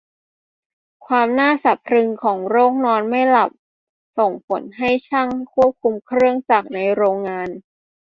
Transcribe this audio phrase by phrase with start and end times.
[1.05, 3.49] ความน่าสะพรึงของโรคนอนไม่หลับ
[4.17, 5.29] ส่งผลให้ช่าง
[5.81, 7.49] คุมเครื่องจักรในโรงงาน